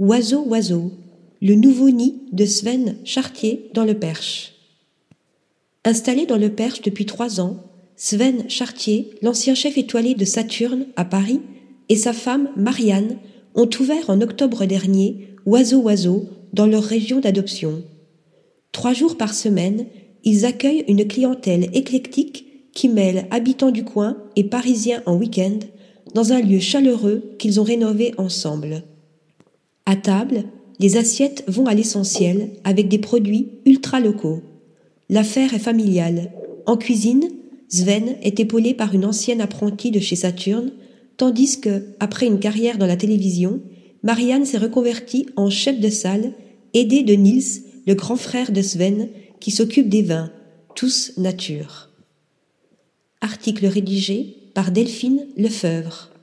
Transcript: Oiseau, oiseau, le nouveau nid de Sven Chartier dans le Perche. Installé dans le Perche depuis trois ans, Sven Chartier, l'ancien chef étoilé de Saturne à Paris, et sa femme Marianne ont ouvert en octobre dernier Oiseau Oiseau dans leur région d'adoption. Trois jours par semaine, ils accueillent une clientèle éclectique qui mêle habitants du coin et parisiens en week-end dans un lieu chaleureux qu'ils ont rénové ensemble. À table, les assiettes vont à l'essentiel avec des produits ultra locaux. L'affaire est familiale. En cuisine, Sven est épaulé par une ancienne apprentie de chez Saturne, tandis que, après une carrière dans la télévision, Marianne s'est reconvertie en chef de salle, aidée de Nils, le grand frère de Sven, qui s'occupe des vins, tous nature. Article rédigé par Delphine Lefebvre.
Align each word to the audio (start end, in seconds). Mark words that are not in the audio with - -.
Oiseau, 0.00 0.44
oiseau, 0.48 0.90
le 1.40 1.54
nouveau 1.54 1.88
nid 1.88 2.16
de 2.32 2.44
Sven 2.44 2.96
Chartier 3.04 3.70
dans 3.74 3.84
le 3.84 3.94
Perche. 3.94 4.54
Installé 5.84 6.26
dans 6.26 6.36
le 6.36 6.48
Perche 6.48 6.82
depuis 6.82 7.06
trois 7.06 7.40
ans, 7.40 7.58
Sven 7.94 8.50
Chartier, 8.50 9.10
l'ancien 9.22 9.54
chef 9.54 9.78
étoilé 9.78 10.16
de 10.16 10.24
Saturne 10.24 10.86
à 10.96 11.04
Paris, 11.04 11.40
et 11.88 11.94
sa 11.94 12.12
femme 12.12 12.48
Marianne 12.56 13.18
ont 13.54 13.70
ouvert 13.78 14.10
en 14.10 14.20
octobre 14.20 14.64
dernier 14.64 15.28
Oiseau 15.46 15.82
Oiseau 15.82 16.28
dans 16.52 16.66
leur 16.66 16.82
région 16.82 17.20
d'adoption. 17.20 17.84
Trois 18.72 18.94
jours 18.94 19.16
par 19.16 19.32
semaine, 19.32 19.86
ils 20.24 20.44
accueillent 20.44 20.84
une 20.88 21.06
clientèle 21.06 21.70
éclectique 21.72 22.72
qui 22.72 22.88
mêle 22.88 23.28
habitants 23.30 23.70
du 23.70 23.84
coin 23.84 24.16
et 24.34 24.42
parisiens 24.42 25.04
en 25.06 25.14
week-end 25.16 25.60
dans 26.14 26.32
un 26.32 26.40
lieu 26.40 26.58
chaleureux 26.58 27.36
qu'ils 27.38 27.60
ont 27.60 27.64
rénové 27.64 28.12
ensemble. 28.18 28.82
À 29.86 29.96
table, 29.96 30.44
les 30.78 30.96
assiettes 30.96 31.44
vont 31.46 31.66
à 31.66 31.74
l'essentiel 31.74 32.50
avec 32.64 32.88
des 32.88 32.98
produits 32.98 33.48
ultra 33.66 34.00
locaux. 34.00 34.42
L'affaire 35.08 35.54
est 35.54 35.58
familiale. 35.58 36.32
En 36.66 36.76
cuisine, 36.76 37.28
Sven 37.68 38.16
est 38.22 38.40
épaulé 38.40 38.74
par 38.74 38.94
une 38.94 39.04
ancienne 39.04 39.40
apprentie 39.40 39.90
de 39.90 40.00
chez 40.00 40.16
Saturne, 40.16 40.72
tandis 41.16 41.60
que, 41.60 41.94
après 42.00 42.26
une 42.26 42.40
carrière 42.40 42.78
dans 42.78 42.86
la 42.86 42.96
télévision, 42.96 43.60
Marianne 44.02 44.44
s'est 44.44 44.58
reconvertie 44.58 45.26
en 45.36 45.50
chef 45.50 45.78
de 45.80 45.90
salle, 45.90 46.32
aidée 46.72 47.02
de 47.02 47.14
Nils, 47.14 47.62
le 47.86 47.94
grand 47.94 48.16
frère 48.16 48.52
de 48.52 48.62
Sven, 48.62 49.08
qui 49.40 49.50
s'occupe 49.50 49.88
des 49.88 50.02
vins, 50.02 50.30
tous 50.74 51.12
nature. 51.18 51.90
Article 53.20 53.66
rédigé 53.66 54.36
par 54.54 54.70
Delphine 54.70 55.26
Lefebvre. 55.36 56.13